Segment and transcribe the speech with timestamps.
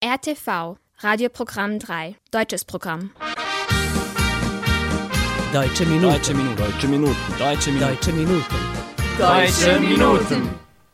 [0.00, 3.10] RTV, Radioprogramm 3, deutsches Programm.
[5.52, 6.12] Deutsche Minuten.
[6.12, 6.56] Deutsche Minuten.
[6.56, 7.16] Deutsche Minuten.
[7.36, 7.82] Deutsche Minuten.
[7.82, 8.44] Deutsche Minuten.
[9.18, 10.50] Deutsche Minuten.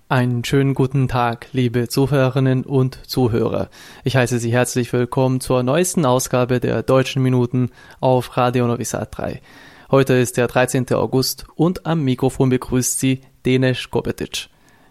[0.08, 3.68] Einen schönen guten Tag, liebe Zuhörerinnen und Zuhörer.
[4.04, 9.18] Ich heiße Sie herzlich willkommen zur neuesten Ausgabe der Deutschen Minuten auf Radio Novi Sad
[9.18, 9.42] 3.
[9.90, 10.90] Heute ist der 13.
[10.92, 14.48] August und am Mikrofon begrüßt Sie Denesh Kopetic.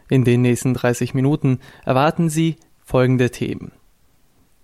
[0.07, 3.71] In den nächsten 30 Minuten erwarten Sie folgende Themen.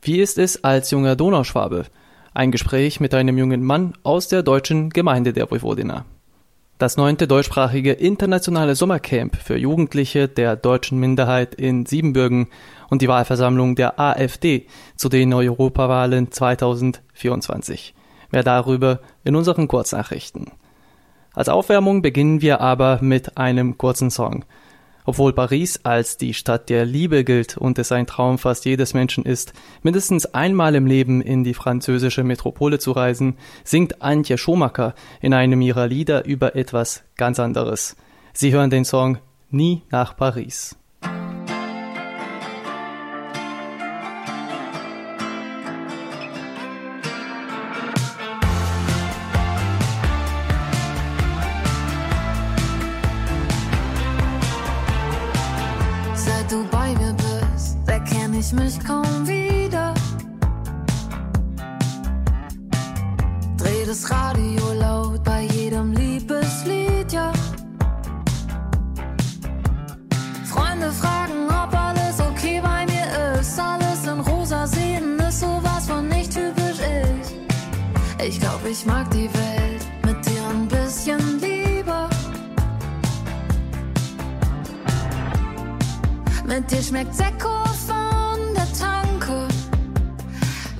[0.02, 1.86] Wie ist es als junger Donauschwabe?
[2.34, 6.06] Ein Gespräch mit einem jungen Mann aus der deutschen Gemeinde der Vojvodina.
[6.78, 12.48] Das neunte deutschsprachige internationale Sommercamp für Jugendliche der deutschen Minderheit in Siebenbürgen
[12.90, 17.94] und die Wahlversammlung der AfD zu den Europawahlen 2024.
[18.32, 20.52] Mehr darüber in unseren Kurznachrichten.
[21.34, 24.46] Als Aufwärmung beginnen wir aber mit einem kurzen Song.
[25.10, 29.26] Obwohl Paris als die Stadt der Liebe gilt und es ein Traum fast jedes Menschen
[29.26, 35.34] ist, mindestens einmal im Leben in die französische Metropole zu reisen, singt Antje Schomacker in
[35.34, 37.96] einem ihrer Lieder über etwas ganz anderes.
[38.34, 39.18] Sie hören den Song
[39.50, 40.79] Nie nach Paris.
[86.50, 89.48] Mit dir schmeckt Sekko von der Tanke,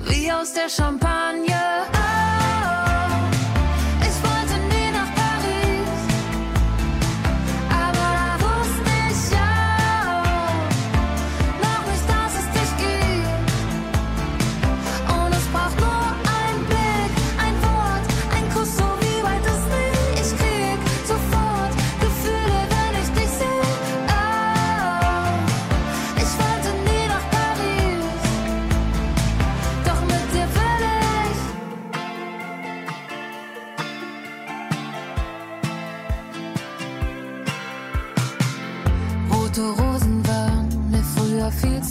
[0.04, 1.69] wie aus der Champagne.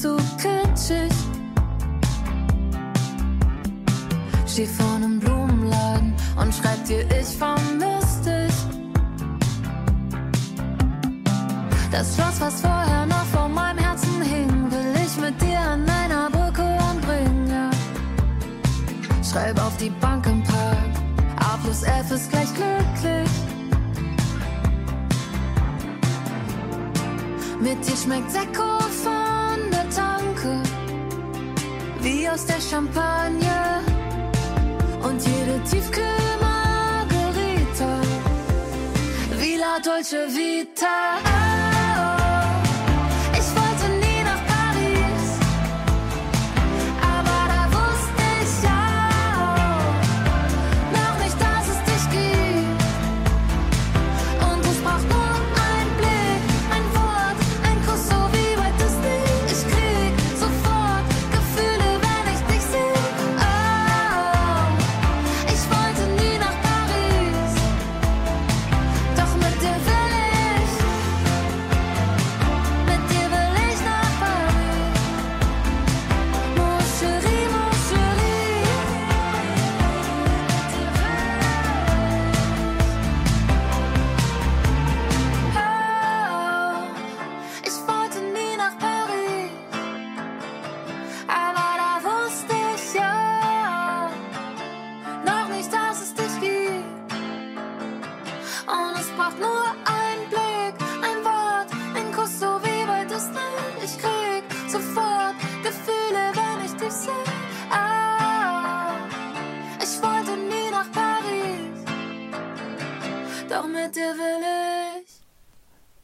[0.01, 1.11] Zu kitschig.
[4.47, 8.55] Steh vor einem Blumenladen und schreib dir, ich vermiss dich.
[11.91, 16.29] Das Schloss, was vorher noch vor meinem Herzen hing, will ich mit dir an einer
[16.29, 17.71] Brücke anbringen.
[19.29, 20.93] Schreib auf die Bank im Park,
[21.37, 23.29] A plus F ist gleich glücklich.
[27.59, 28.88] Mit dir schmeckt Sekko
[32.01, 33.81] wie aus der Champagne.
[35.01, 38.01] Und jede Tiefkühl-Margarita,
[39.39, 41.48] wie La Dolce Vita.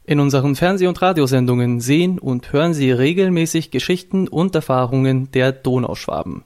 [0.08, 6.44] In unseren Fernseh- und Radiosendungen sehen und hören Sie regelmäßig Geschichten und Erfahrungen der Donauschwaben.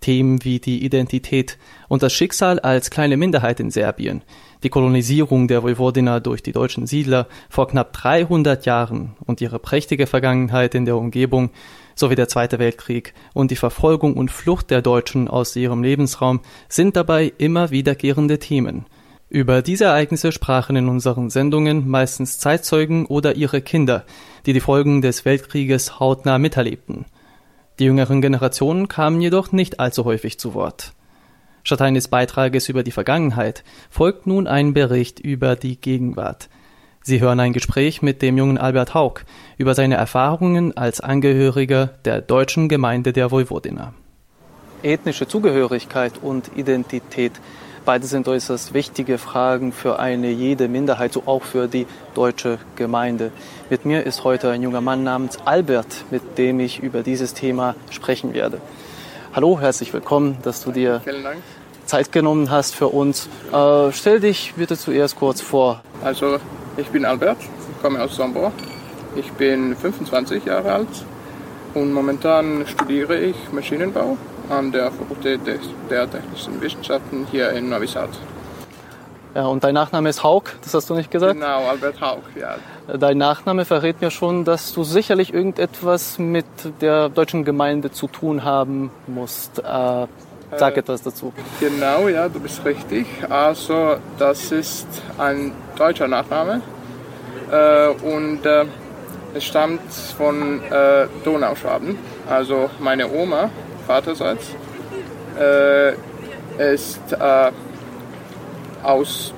[0.00, 1.58] Themen wie die Identität
[1.88, 4.22] und das Schicksal als kleine Minderheit in Serbien,
[4.62, 10.06] die Kolonisierung der Vojvodina durch die deutschen Siedler vor knapp 300 Jahren und ihre prächtige
[10.06, 11.50] Vergangenheit in der Umgebung
[11.96, 16.94] sowie der Zweite Weltkrieg und die Verfolgung und Flucht der Deutschen aus ihrem Lebensraum sind
[16.94, 18.86] dabei immer wiederkehrende Themen.
[19.32, 24.04] Über diese Ereignisse sprachen in unseren Sendungen meistens Zeitzeugen oder ihre Kinder,
[24.44, 27.06] die die Folgen des Weltkrieges hautnah miterlebten.
[27.78, 30.92] Die jüngeren Generationen kamen jedoch nicht allzu häufig zu Wort.
[31.64, 36.50] Statt eines Beitrages über die Vergangenheit folgt nun ein Bericht über die Gegenwart.
[37.02, 39.20] Sie hören ein Gespräch mit dem jungen Albert Haug
[39.56, 43.94] über seine Erfahrungen als Angehöriger der deutschen Gemeinde der Vojvodina.
[44.82, 47.32] Ethnische Zugehörigkeit und Identität
[47.84, 53.32] Beide sind äußerst wichtige Fragen für eine jede Minderheit, so auch für die deutsche Gemeinde.
[53.70, 57.74] Mit mir ist heute ein junger Mann namens Albert, mit dem ich über dieses Thema
[57.90, 58.60] sprechen werde.
[59.34, 61.02] Hallo, herzlich willkommen, dass du dir
[61.84, 63.28] Zeit genommen hast für uns.
[63.52, 65.82] Äh, stell dich bitte zuerst kurz vor.
[66.04, 66.38] Also,
[66.76, 67.38] ich bin Albert,
[67.82, 68.52] komme aus Sombor.
[69.16, 71.04] Ich bin 25 Jahre alt
[71.74, 74.16] und momentan studiere ich Maschinenbau
[74.48, 75.40] an der Fakultät
[75.90, 78.10] der Technischen Wissenschaften hier in Novi Sad.
[79.34, 81.34] Ja, und dein Nachname ist Haug, das hast du nicht gesagt?
[81.34, 82.56] Genau, Albert Haug, ja.
[82.98, 86.44] Dein Nachname verrät mir schon, dass du sicherlich irgendetwas mit
[86.82, 89.60] der deutschen Gemeinde zu tun haben musst.
[89.60, 91.32] Äh, sag äh, etwas dazu.
[91.60, 93.06] Genau, ja, du bist richtig.
[93.30, 94.86] Also, das ist
[95.16, 96.60] ein deutscher Nachname
[97.50, 98.66] äh, und äh,
[99.34, 99.80] es stammt
[100.18, 101.96] von äh, Donauschwaben.
[102.28, 103.48] Also, meine Oma
[103.86, 104.54] vaterseits,
[105.38, 105.92] äh,
[106.58, 107.50] ist äh,
[108.82, 109.32] aus,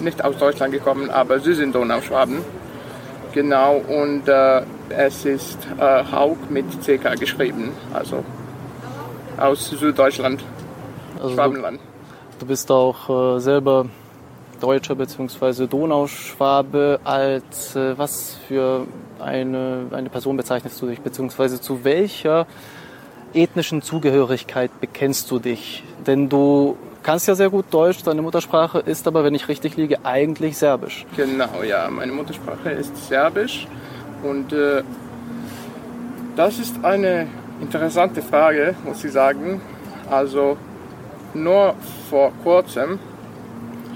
[0.00, 2.38] nicht aus Deutschland gekommen, aber sie sind Donauschwaben.
[3.32, 8.22] Genau, und äh, es ist äh, Haug mit CK geschrieben, also
[9.38, 10.44] aus Süddeutschland,
[11.20, 11.80] also Schwabenland.
[11.80, 13.86] Du, du, bist auch äh, selber
[14.60, 15.66] Deutscher bzw.
[15.66, 17.00] Donauschwabe.
[17.04, 18.86] Als äh, was für
[19.18, 22.46] eine, eine Person bezeichnest du dich, beziehungsweise zu welcher
[23.34, 25.84] ethnischen Zugehörigkeit bekennst du dich?
[26.06, 29.98] Denn du kannst ja sehr gut Deutsch, deine Muttersprache ist aber, wenn ich richtig liege,
[30.04, 31.06] eigentlich Serbisch.
[31.16, 33.66] Genau, ja, meine Muttersprache ist Serbisch
[34.22, 34.82] und äh,
[36.36, 37.26] das ist eine
[37.60, 39.60] interessante Frage, muss ich sagen.
[40.10, 40.56] Also
[41.34, 41.74] nur
[42.08, 42.98] vor kurzem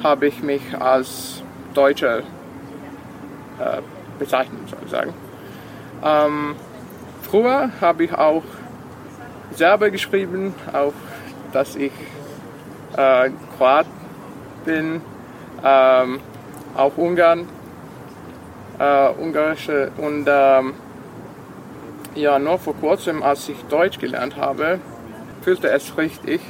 [0.02, 1.42] habe ich mich als
[1.74, 2.22] Deutscher äh,
[4.18, 5.14] bezeichnet, soll ich sagen.
[6.04, 6.54] Ähm,
[7.22, 8.42] früher habe ich auch
[9.52, 10.92] selber geschrieben, auch
[11.52, 11.92] dass ich
[12.96, 13.86] äh, Kroat
[14.64, 15.00] bin,
[15.64, 16.20] ähm,
[16.76, 17.48] auch Ungarn,
[18.78, 20.74] äh, ungarische und ähm,
[22.14, 24.80] ja, nur vor kurzem, als ich Deutsch gelernt habe,
[25.42, 26.40] fühlte es richtig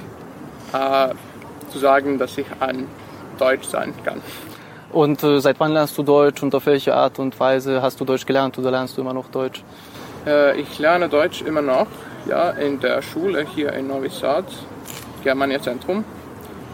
[0.72, 1.08] äh,
[1.70, 2.86] zu sagen, dass ich ein
[3.38, 4.22] Deutsch sein kann.
[4.92, 8.04] Und äh, seit wann lernst du Deutsch und auf welche Art und Weise hast du
[8.04, 9.62] Deutsch gelernt oder lernst du immer noch Deutsch?
[10.26, 11.88] Äh, ich lerne Deutsch immer noch
[12.28, 14.44] ja, in der Schule hier in Novi Sad,
[15.22, 16.04] Germania Zentrum.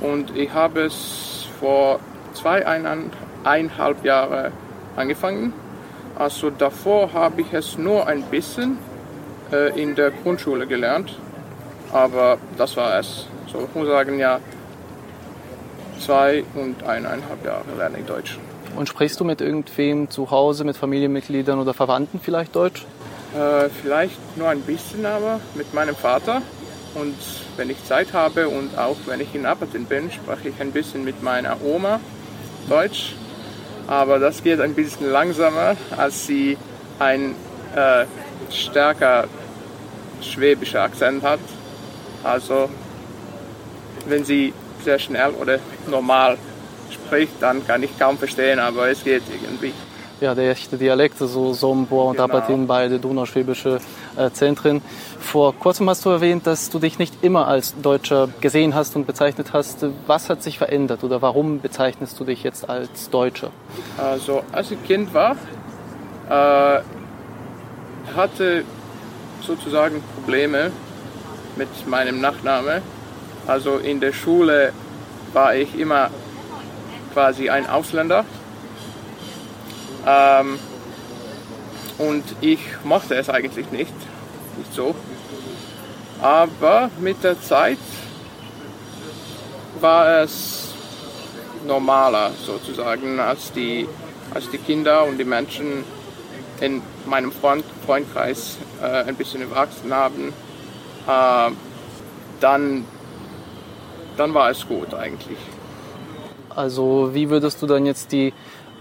[0.01, 2.01] Und ich habe es vor
[2.35, 4.53] zweieinhalb Jahren
[4.97, 5.53] angefangen.
[6.19, 8.79] Also davor habe ich es nur ein bisschen
[9.53, 11.19] äh, in der Grundschule gelernt.
[11.93, 13.27] Aber das war es.
[13.51, 14.41] So, ich muss sagen, ja,
[16.01, 18.39] zwei und eineinhalb Jahre lerne ich Deutsch.
[18.77, 22.87] Und sprichst du mit irgendwem zu Hause, mit Familienmitgliedern oder Verwandten vielleicht Deutsch?
[23.35, 26.43] Äh, vielleicht nur ein bisschen aber mit meinem Vater.
[26.95, 27.17] Und
[27.57, 31.05] wenn ich Zeit habe und auch wenn ich in Appetin bin, spreche ich ein bisschen
[31.05, 32.01] mit meiner Oma
[32.69, 33.15] Deutsch.
[33.87, 36.59] Aber das geht ein bisschen langsamer, als sie
[36.99, 37.35] ein
[37.75, 38.05] äh,
[38.51, 39.27] stärker
[40.21, 41.41] schwäbischer Akzent hat.
[42.23, 42.69] Also
[44.07, 44.53] wenn sie
[44.85, 46.37] sehr schnell oder normal
[46.91, 49.73] spricht, dann kann ich kaum verstehen, aber es geht irgendwie
[50.23, 52.25] ja, der echte Dialekt, so Sombor und genau.
[52.25, 53.81] Apatin, beide donauschwäbische
[54.17, 54.81] äh, Zentren.
[55.19, 59.07] Vor kurzem hast du erwähnt, dass du dich nicht immer als Deutscher gesehen hast und
[59.07, 59.85] bezeichnet hast.
[60.07, 63.51] Was hat sich verändert oder warum bezeichnest du dich jetzt als Deutscher?
[63.99, 65.37] Also, als ich Kind war,
[66.31, 66.81] äh,
[68.17, 68.65] hatte
[69.43, 70.71] sozusagen Probleme
[71.57, 72.81] mit meinem Nachnamen.
[73.47, 74.73] Also in der Schule
[75.33, 76.11] war ich immer
[77.13, 78.25] quasi ein Ausländer
[80.07, 80.59] ähm,
[81.99, 83.93] und ich mochte es eigentlich nicht,
[84.57, 84.95] nicht so.
[86.21, 87.79] Aber mit der Zeit
[89.81, 90.73] war es
[91.67, 93.89] normaler sozusagen, als die,
[94.33, 95.85] als die Kinder und die Menschen
[96.61, 100.33] in meinem Freund, Freundkreis äh, ein bisschen erwachsen haben.
[101.07, 101.51] Äh,
[102.41, 102.85] dann,
[104.17, 105.39] dann war es gut eigentlich.
[106.51, 108.33] Also wie würdest du dann jetzt die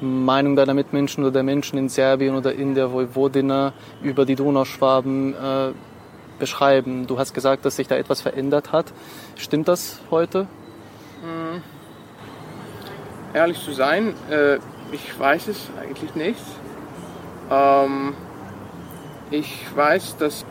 [0.02, 5.34] Meinung deiner Mitmenschen oder der Menschen in Serbien oder in der Vojvodina über die Donauschwaben
[5.34, 5.72] äh,
[6.40, 7.08] beschreiben?
[7.08, 8.92] Du hast gesagt, dass sich da etwas verändert hat.
[9.36, 10.48] Stimmt das heute?
[11.22, 11.62] Hm.
[13.34, 14.58] Ehrlich zu sein, äh,
[14.92, 16.42] ich weiß es eigentlich nicht.
[17.50, 18.14] Ähm,
[19.30, 20.46] ich weiß, dass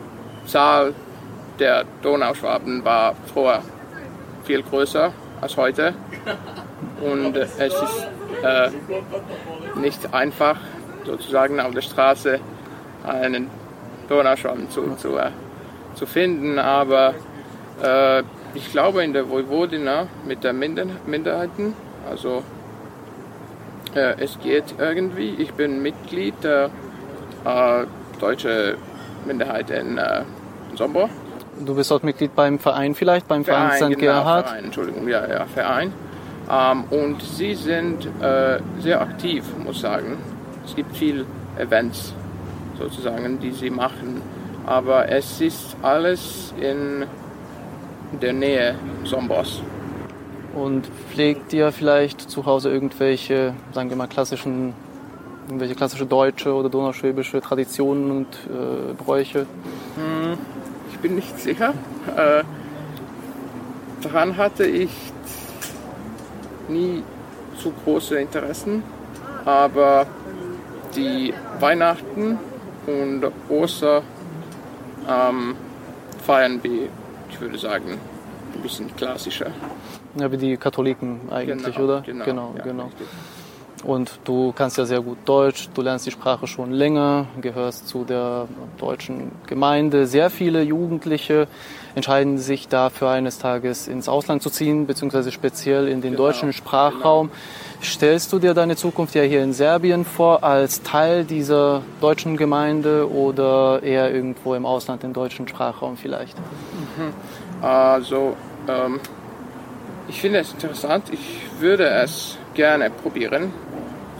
[0.45, 0.95] die Zahl
[1.59, 3.63] der Donauschwaben war früher
[4.45, 5.95] viel größer als heute.
[7.01, 8.09] Und es ist
[8.43, 8.71] äh,
[9.79, 10.57] nicht einfach,
[11.05, 12.41] sozusagen auf der Straße
[13.05, 13.49] einen
[14.09, 15.31] Donauschwaben zu, zu, äh,
[15.95, 17.15] zu finden, aber
[17.83, 18.23] äh,
[18.55, 21.75] ich glaube in der Vojvodina mit den Minder Minderheiten,
[22.11, 22.43] also
[23.95, 25.35] äh, es geht irgendwie.
[25.39, 26.71] Ich bin Mitglied der
[27.45, 27.87] äh,
[28.21, 28.77] deutschen
[29.27, 30.23] Minderheit in, äh,
[30.77, 31.09] Sombor.
[31.65, 33.99] Du bist auch Mitglied beim Verein vielleicht, beim Verein, Verein St.
[33.99, 34.49] Genau, Gerhard?
[34.49, 35.93] Verein, Entschuldigung, ja, ja, Verein.
[36.51, 40.19] Ähm, und sie sind äh, sehr aktiv, muss ich sagen.
[40.65, 41.25] Es gibt viele
[41.59, 42.13] Events
[42.79, 44.21] sozusagen, die sie machen.
[44.67, 47.07] Aber es ist alles in
[48.21, 49.63] der Nähe Sombos.
[50.55, 54.75] Und pflegt ihr vielleicht zu Hause irgendwelche, sagen wir mal, klassischen,
[55.47, 59.41] irgendwelche klassische deutsche oder donauschwäbische Traditionen und äh, Bräuche?
[59.97, 60.37] Hm,
[60.91, 61.73] ich bin nicht sicher.
[62.17, 62.43] Äh,
[64.03, 64.91] daran hatte ich
[66.71, 67.03] nie
[67.59, 68.83] zu große Interessen,
[69.45, 70.07] aber
[70.97, 72.39] die Weihnachten
[72.87, 74.03] und Oster
[75.09, 75.55] ähm,
[76.25, 76.89] feiern wir,
[77.31, 77.99] ich würde sagen,
[78.55, 79.51] ein bisschen klassischer.
[80.19, 82.01] Ja, wie die Katholiken eigentlich, genau, oder?
[82.03, 82.55] Genau, genau.
[82.57, 82.91] Ja, genau.
[83.83, 88.05] Und du kannst ja sehr gut Deutsch, du lernst die Sprache schon länger, gehörst zu
[88.05, 88.47] der
[88.79, 90.07] deutschen Gemeinde.
[90.07, 91.49] Sehr viele Jugendliche
[91.95, 96.53] entscheiden sich dafür, eines Tages ins Ausland zu ziehen, beziehungsweise speziell in den genau, deutschen
[96.53, 97.29] Sprachraum.
[97.29, 97.83] Genau.
[97.83, 103.11] Stellst du dir deine Zukunft ja hier in Serbien vor als Teil dieser deutschen Gemeinde
[103.11, 106.37] oder eher irgendwo im Ausland, im deutschen Sprachraum vielleicht?
[106.39, 107.15] Mhm.
[107.63, 108.37] Also,
[108.69, 109.01] ähm,
[110.09, 111.05] ich finde es interessant.
[111.13, 113.53] Ich würde es gerne probieren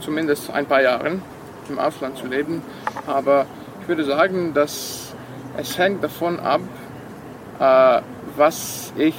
[0.01, 1.21] zumindest ein paar Jahren
[1.69, 2.61] im Ausland zu leben.
[3.07, 3.45] Aber
[3.81, 5.13] ich würde sagen, dass
[5.57, 6.61] es hängt davon ab,
[7.59, 8.01] äh,
[8.35, 9.15] was ich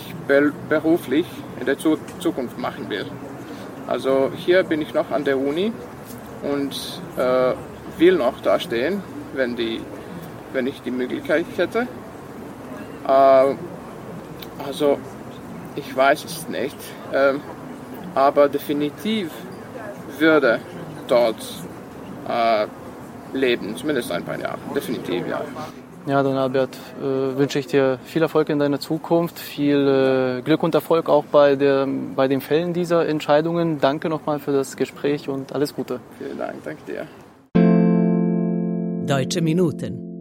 [0.69, 1.27] beruflich
[1.61, 3.07] in der Zukunft machen will.
[3.87, 5.73] Also hier bin ich noch an der Uni
[6.43, 7.53] und äh,
[7.99, 9.03] will noch da stehen,
[9.35, 9.57] wenn,
[10.53, 11.87] wenn ich die Möglichkeit hätte.
[13.07, 13.55] Äh,
[14.67, 14.99] also
[15.77, 16.77] ich weiß es nicht,
[17.13, 17.35] äh,
[18.15, 19.31] aber definitiv
[20.19, 20.61] würde
[21.13, 21.37] dort
[22.29, 22.67] äh,
[23.37, 25.43] leben, zumindest ein paar Jahre, definitiv, ja.
[26.05, 30.65] Ja, dann Albert, äh, wünsche ich dir viel Erfolg in deiner Zukunft, viel äh, Glück
[30.65, 33.79] und Erfolg auch bei, der, bei den Fällen dieser Entscheidungen.
[33.81, 36.01] Danke nochmal für das Gespräch und alles Gute.
[36.19, 37.07] Vielen Dank, danke dir.
[39.07, 40.12] Deutsche Minuten.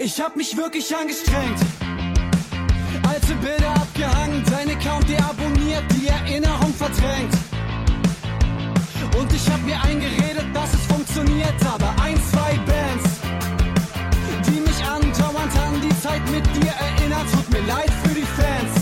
[0.00, 1.58] Ich hab mich wirklich angestrengt.
[3.08, 7.34] Alte Bilder abgehangen, dein Account deabonniert, die Erinnerung verdrängt.
[9.18, 13.10] Und ich hab mir eingeredet, dass es funktioniert, aber ein, zwei Bands,
[14.46, 18.72] die mich andauernd an die Zeit mit dir erinnern, tut mir leid für die Fans.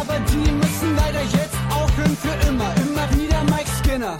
[0.00, 4.16] Aber die müssen leider jetzt aufhören für immer, immer wieder Mike Skinner.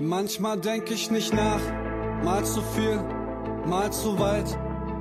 [0.00, 1.60] Manchmal denk ich nicht nach,
[2.24, 3.21] mal zu viel
[3.66, 4.58] mal zu weit,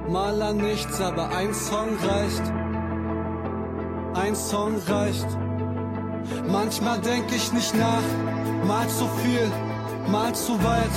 [0.10, 2.42] mal an nichts, aber ein Song reicht.
[4.14, 5.28] Ein Song reicht.
[6.48, 9.50] Manchmal denk ich nicht nach, mal zu viel,
[10.12, 10.96] mal zu weit,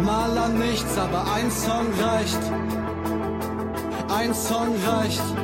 [0.00, 2.40] mal an nichts, aber ein Song reicht.
[4.08, 5.43] Ein Song reicht.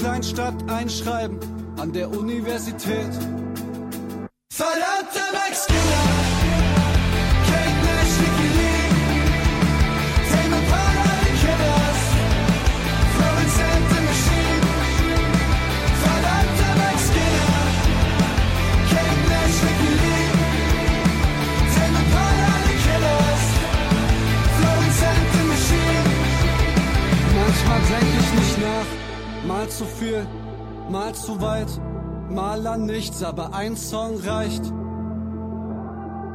[0.00, 1.38] Kleinstadt einschreiben
[1.76, 3.10] an der Universität.
[33.00, 34.62] Nichts, aber ein Song reicht.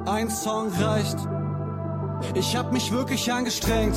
[0.07, 1.17] Ein Song reicht.
[2.33, 3.95] Ich hab mich wirklich angestrengt.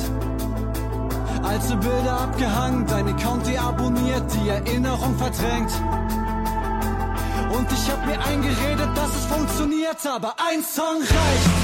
[1.41, 5.71] Alte Bilder abgehangen, dein Account deabonniert, die Erinnerung verdrängt.
[7.57, 11.58] Und ich hab mir eingeredet, dass es funktioniert, aber ein Song reicht.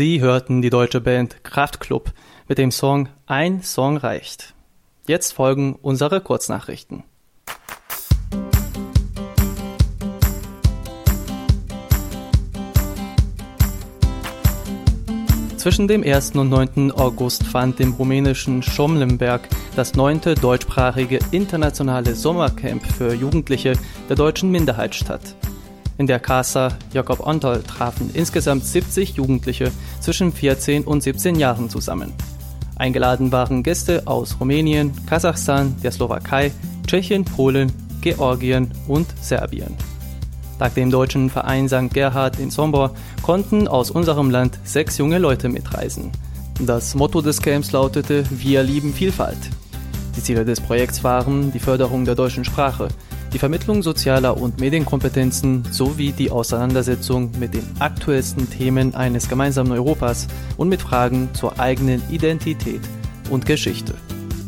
[0.00, 2.14] Sie hörten die deutsche Band Kraftklub
[2.48, 4.54] mit dem Song Ein Song reicht.
[5.06, 7.04] Jetzt folgen unsere Kurznachrichten.
[15.58, 16.30] Zwischen dem 1.
[16.30, 16.92] und 9.
[16.92, 23.74] August fand im rumänischen Schomlenberg das neunte deutschsprachige internationale Sommercamp für Jugendliche
[24.08, 25.36] der deutschen Minderheit statt.
[26.00, 32.14] In der Casa Jakob Ontol trafen insgesamt 70 Jugendliche zwischen 14 und 17 Jahren zusammen.
[32.74, 36.52] Eingeladen waren Gäste aus Rumänien, Kasachstan, der Slowakei,
[36.86, 39.76] Tschechien, Polen, Georgien und Serbien.
[40.58, 41.92] Dank dem deutschen Verein St.
[41.92, 46.12] Gerhard in Sombor konnten aus unserem Land sechs junge Leute mitreisen.
[46.60, 49.50] Das Motto des Camps lautete Wir lieben Vielfalt.
[50.16, 52.88] Die Ziele des Projekts waren die Förderung der deutschen Sprache,
[53.32, 60.26] die Vermittlung sozialer und Medienkompetenzen sowie die Auseinandersetzung mit den aktuellsten Themen eines gemeinsamen Europas
[60.56, 62.80] und mit Fragen zur eigenen Identität
[63.30, 63.94] und Geschichte.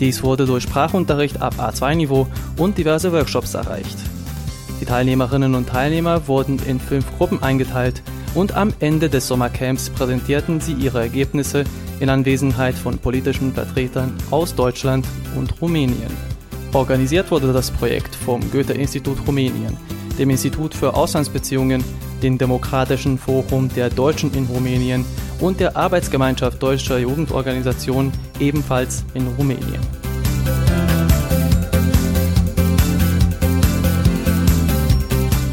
[0.01, 3.99] Dies wurde durch Sprachunterricht ab A2-Niveau und diverse Workshops erreicht.
[4.81, 8.03] Die Teilnehmerinnen und Teilnehmer wurden in fünf Gruppen eingeteilt
[8.35, 11.63] und am Ende des Sommercamps präsentierten sie ihre Ergebnisse
[12.01, 16.32] in Anwesenheit von politischen Vertretern aus Deutschland und Rumänien.
[16.75, 19.77] Organisiert wurde das Projekt vom Goethe-Institut Rumänien,
[20.19, 21.85] dem Institut für Auslandsbeziehungen,
[22.23, 25.05] dem Demokratischen Forum der Deutschen in Rumänien
[25.39, 29.81] und der Arbeitsgemeinschaft deutscher Jugendorganisationen ebenfalls in Rumänien.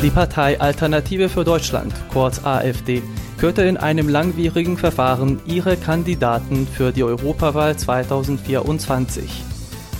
[0.01, 3.03] Die Partei Alternative für Deutschland, kurz AfD,
[3.37, 9.48] kürte in einem langwierigen Verfahren ihre Kandidaten für die Europawahl 2024.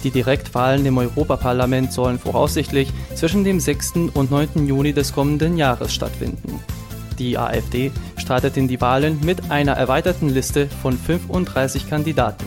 [0.04, 3.94] Die Direktwahlen im Europaparlament sollen voraussichtlich zwischen dem 6.
[4.14, 4.68] und 9.
[4.68, 6.60] Juni des kommenden Jahres stattfinden.
[7.18, 12.46] Die AfD startet in die Wahlen mit einer erweiterten Liste von 35 Kandidaten.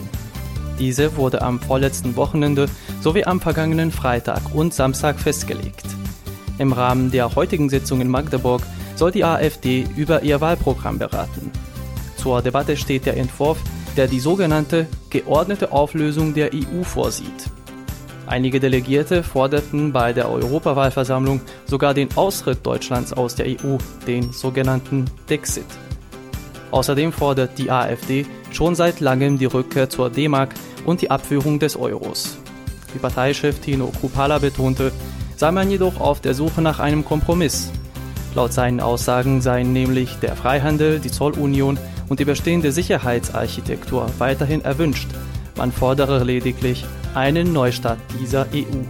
[0.79, 2.67] Diese wurde am vorletzten Wochenende
[3.03, 5.85] sowie am vergangenen Freitag und Samstag festgelegt.
[6.59, 8.63] Im Rahmen der heutigen Sitzung in Magdeburg
[8.97, 11.51] soll die AfD über ihr Wahlprogramm beraten.
[12.17, 13.59] Zur Debatte steht der Entwurf,
[13.97, 17.51] der die sogenannte geordnete Auflösung der EU vorsieht.
[18.27, 23.77] Einige Delegierte forderten bei der Europawahlversammlung sogar den Austritt Deutschlands aus der EU,
[24.07, 25.67] den sogenannten Dexit.
[26.71, 30.55] Außerdem fordert die AfD schon seit langem die Rückkehr zur D-Mark
[30.87, 32.39] und die Abführung des Euros.
[32.93, 34.93] Wie Parteichef Tino Kupala betonte,
[35.37, 37.71] sei man jedoch auf der Suche nach einem Kompromiss.
[38.35, 41.79] Laut seinen Aussagen seien nämlich der Freihandel, die Zollunion
[42.13, 45.09] und die bestehende Sicherheitsarchitektur weiterhin erwünscht.
[45.57, 48.83] Man fordere lediglich einen Neustart dieser EU.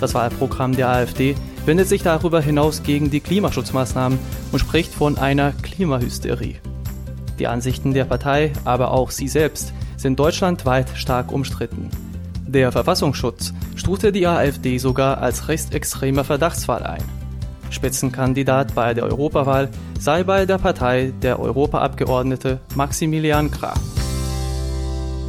[0.00, 1.34] Das Wahlprogramm der AfD
[1.66, 4.20] wendet sich darüber hinaus gegen die Klimaschutzmaßnahmen
[4.52, 6.60] und spricht von einer Klimahysterie.
[7.40, 11.90] Die Ansichten der Partei, aber auch sie selbst, sind deutschlandweit stark umstritten.
[12.46, 17.21] Der Verfassungsschutz stufte die AfD sogar als rechtsextremer Verdachtsfall ein.
[17.72, 23.74] Spitzenkandidat bei der Europawahl sei bei der Partei der Europaabgeordnete Maximilian Krah.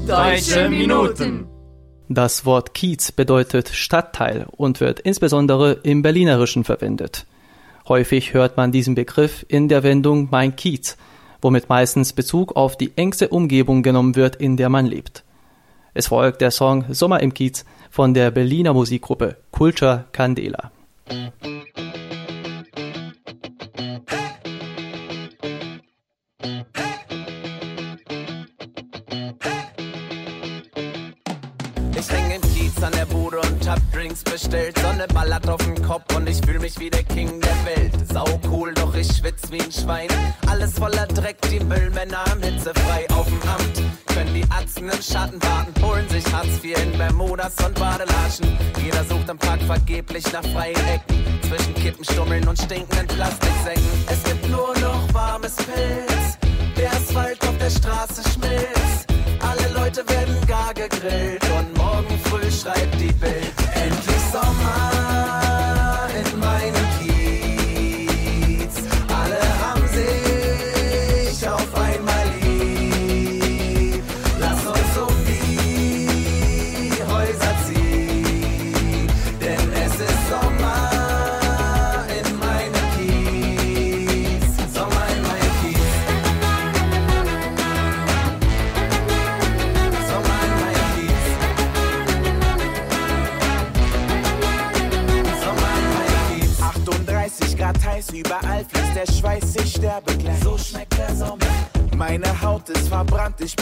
[0.08, 1.48] Deutsche Minuten.
[2.10, 7.26] Das Wort Kiez bedeutet Stadtteil und wird insbesondere im Berlinerischen verwendet.
[7.88, 10.98] Häufig hört man diesen Begriff in der Wendung Mein Kiez,
[11.42, 15.24] womit meistens Bezug auf die engste Umgebung genommen wird, in der man lebt.
[15.94, 20.72] Es folgt der Song Sommer im Kiez von der Berliner Musikgruppe Culture Candela.
[34.14, 34.78] Drinks bestellt.
[34.80, 37.94] Sonne ballert auf den Kopf und ich fühl mich wie der King der Welt.
[38.12, 40.08] Sau cool, doch ich schwitz wie ein Schwein.
[40.48, 43.82] Alles voller Dreck, die Müllmänner am Hitzefrei auf dem Amt.
[44.14, 48.58] Können die Atzen im Schatten warten, holen sich Hartz IV in Bermudas und Badelatschen.
[48.84, 51.40] Jeder sucht im Park vergeblich nach freien Ecken.
[51.42, 53.84] Zwischen Kippenstummeln und stinkenden Plastiksäcken.
[54.08, 56.38] Es gibt nur noch warmes Pilz.
[56.78, 59.08] Der Asphalt auf der Straße schmilzt.
[59.40, 61.43] Alle Leute werden gar gegrillt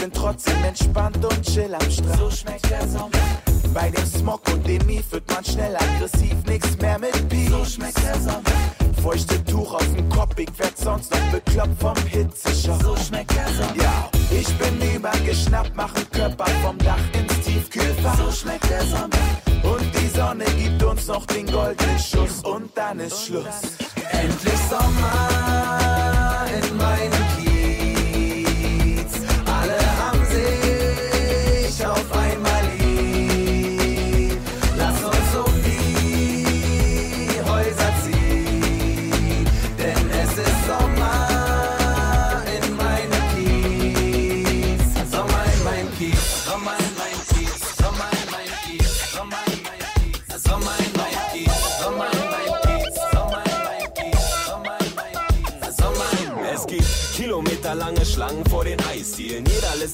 [0.02, 2.18] bin trotzdem entspannt und chill am Strand.
[2.18, 3.10] So schmeckt der Sommer.
[3.72, 7.50] Bei dem Smog und dem Mief wird man schnell aggressiv, nix mehr mit Peace.
[7.50, 8.42] So schmeckt der Sommer.
[9.00, 12.82] Feuchte Tuch auf dem Kopf, ich werd sonst noch bekloppt vom Hitzeschock.
[12.82, 13.82] So schmeckt der Sommer.
[13.82, 18.18] Ja, ich bin übergeschnappt, mach einen Körper vom Dach ins Tiefkühlfach.
[18.18, 19.22] So schmeckt der Sommer.
[19.62, 23.78] Und die Sonne gibt uns noch den goldenen Schuss und dann ist Schluss.
[24.10, 25.62] Endlich Sommer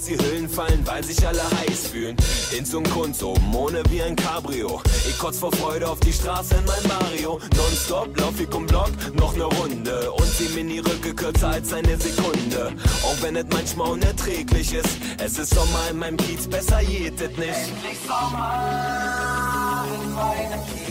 [0.09, 2.17] die Hüllen fallen, weil sich alle heiß fühlen.
[2.51, 4.81] Hinz und Kunst oben, ohne wie ein Cabrio.
[5.09, 7.39] Ich kotz vor Freude auf die Straße in mein Mario.
[7.57, 10.11] Nonstop lauf ich um Block, noch ne Runde.
[10.13, 12.73] Und zieh mir die Rücke kürzer als eine Sekunde.
[13.03, 14.99] Auch wenn es manchmal unerträglich ist.
[15.19, 17.41] Es ist Sommer in meinem Kiez, besser geht es nicht.
[17.41, 20.89] Endlich Sommer in meinem Kiez.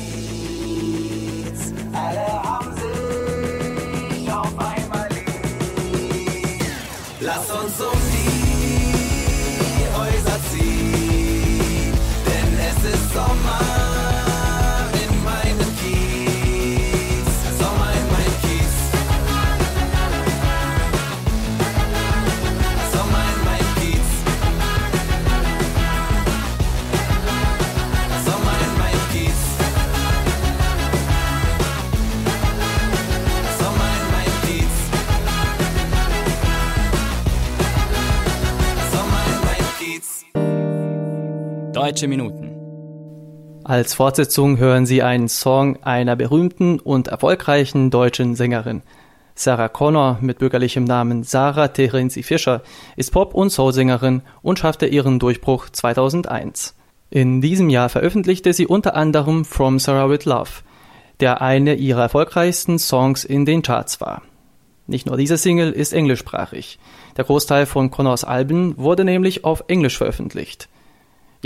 [1.93, 6.61] Alle haben sich auf einmal lieb.
[7.19, 7.96] Lass uns um
[41.77, 42.49] Deutsche Minuten.
[43.63, 48.81] Als Fortsetzung hören Sie einen Song einer berühmten und erfolgreichen deutschen Sängerin.
[49.35, 52.63] Sarah Connor mit bürgerlichem Namen Sarah Terenzi Fischer
[52.95, 56.73] ist Pop- und Soulsängerin und schaffte ihren Durchbruch 2001.
[57.11, 60.49] In diesem Jahr veröffentlichte sie unter anderem From Sarah with Love,
[61.19, 64.23] der eine ihrer erfolgreichsten Songs in den Charts war.
[64.87, 66.79] Nicht nur diese Single ist englischsprachig.
[67.17, 70.69] Der Großteil von Connors Alben wurde nämlich auf Englisch veröffentlicht.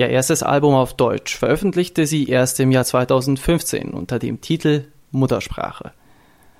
[0.01, 5.91] Ihr erstes Album auf Deutsch veröffentlichte sie erst im Jahr 2015 unter dem Titel Muttersprache.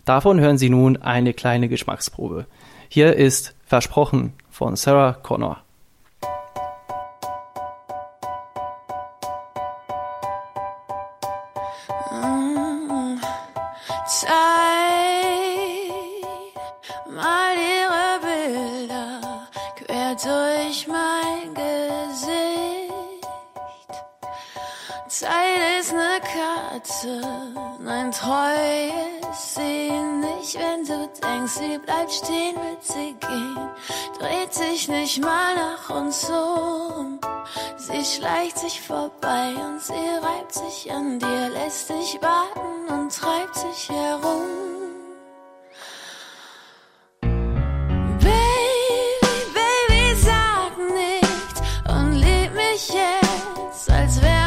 [0.05, 2.45] Davon hören Sie nun eine kleine Geschmacksprobe.
[2.87, 5.63] Hier ist Versprochen von Sarah Connor.
[25.11, 25.29] Zeit
[25.81, 27.21] ist ne Karte,
[27.81, 33.69] nein, treu ist sie nicht, wenn du denkst, sie bleibt stehen, wird sie gehen,
[34.17, 37.19] dreht sich nicht mal nach uns um.
[37.75, 43.55] Sie schleicht sich vorbei und sie reibt sich an dir, lässt dich warten und treibt
[43.57, 44.47] sich herum.
[48.21, 48.39] Baby,
[49.53, 54.40] Baby, sag nicht und lieb mich jetzt, als wäre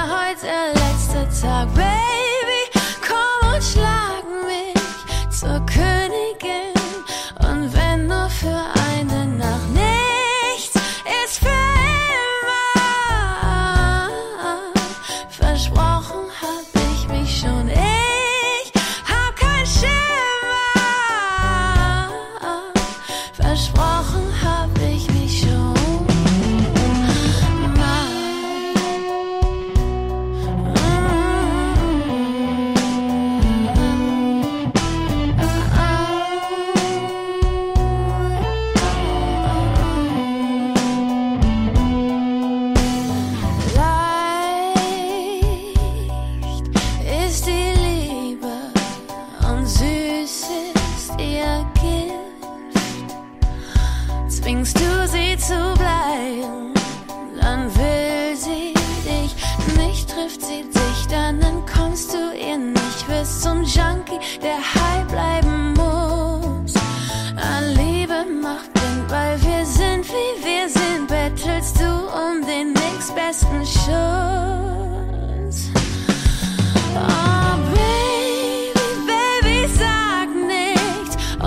[1.44, 2.03] Tag, Baby,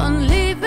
[0.09, 0.66] nichts und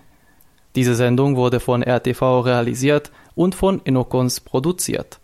[0.75, 5.19] Diese Sendung wurde von RTV realisiert und von Inokons produziert.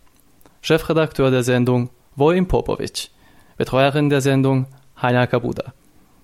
[0.60, 3.10] Chefredakteur der Sendung Vojin Popovic.
[3.56, 4.66] Betreuerin der Sendung
[5.00, 5.72] Heiner Kabuda.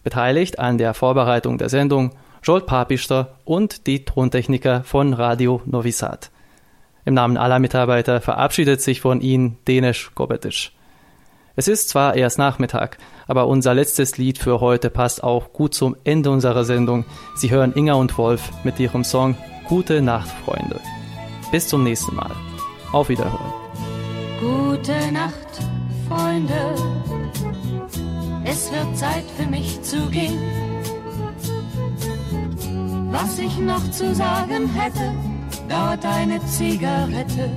[0.02, 2.10] Beteiligt an der Vorbereitung der Sendung
[2.42, 5.94] Jolt Papister und die Tontechniker von Radio Novi.
[7.06, 10.73] Im Namen aller Mitarbeiter verabschiedet sich von Ihnen Denis Kobetic.
[11.56, 15.94] Es ist zwar erst Nachmittag, aber unser letztes Lied für heute passt auch gut zum
[16.02, 17.04] Ende unserer Sendung.
[17.36, 19.36] Sie hören Inga und Wolf mit ihrem Song
[19.68, 20.80] Gute Nacht, Freunde.
[21.52, 22.32] Bis zum nächsten Mal.
[22.92, 23.52] Auf Wiederhören.
[24.40, 25.34] Gute Nacht,
[26.08, 26.74] Freunde.
[28.44, 30.38] Es wird Zeit für mich zu gehen.
[33.12, 35.12] Was ich noch zu sagen hätte,
[35.68, 37.48] dauert eine Zigarette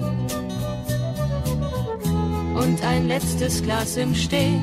[2.57, 4.61] und ein letztes Glas im Stehen.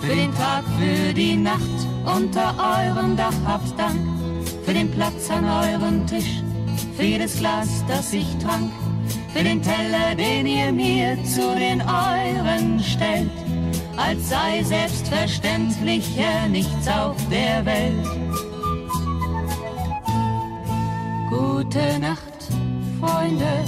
[0.00, 1.60] Für den Tag, für die Nacht
[2.04, 4.00] unter eurem Dach habt Dank,
[4.64, 6.42] für den Platz an eurem Tisch,
[6.96, 8.70] für jedes Glas, das ich trank,
[9.32, 13.30] für den Teller, den ihr mir zu den euren stellt,
[13.96, 18.06] als sei selbstverständlich hier nichts auf der Welt.
[21.30, 22.20] Gute Nacht,
[23.00, 23.64] Freunde,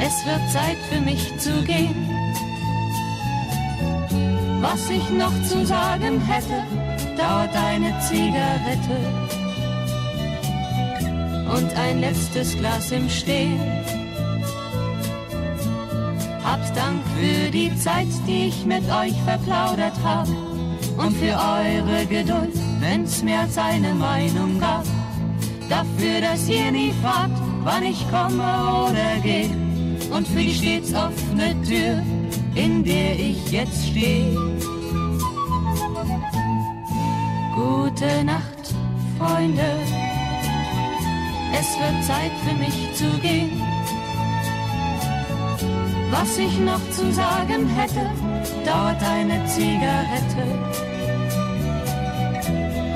[0.00, 2.08] es wird Zeit für mich zu gehen.
[4.60, 6.62] Was ich noch zu sagen hätte,
[7.16, 8.98] dauert eine Zigarette
[11.54, 13.60] und ein letztes Glas im Stehen.
[16.44, 20.28] Habt Dank für die Zeit, die ich mit euch verplaudert hab
[20.96, 24.84] und für eure Geduld, wenn's mehr als eine Meinung gab.
[25.68, 29.50] Dafür, dass ihr nie fragt, wann ich komme oder geh
[30.10, 32.02] und für die stets offene Tür,
[32.54, 34.32] in der ich jetzt stehe.
[37.54, 38.74] Gute Nacht,
[39.18, 39.70] Freunde.
[41.52, 43.60] Es wird Zeit für mich zu gehen.
[46.10, 48.10] Was ich noch zu sagen hätte,
[48.64, 50.44] dauert eine Zigarette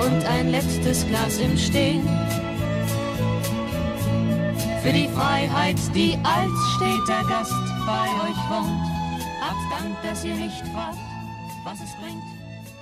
[0.04, 2.02] und ein letztes Glas im Stehen.
[4.84, 7.54] Für die Freiheit, die als steter Gast
[7.86, 8.84] bei euch wohnt,
[9.40, 10.98] habt Dank, dass ihr nicht fragt,
[11.64, 12.22] was es bringt,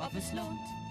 [0.04, 0.81] ob es lohnt.